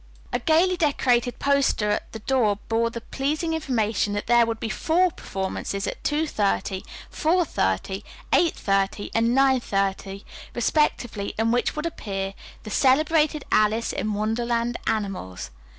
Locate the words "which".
11.51-11.75